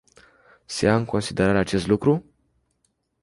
Se 0.65 0.85
ia 0.85 0.95
în 0.95 1.05
considerare 1.05 1.57
acest 1.57 1.87
lucru? 1.87 2.25